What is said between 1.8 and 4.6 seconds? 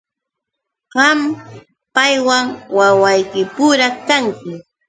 paywan wawqipura kanki.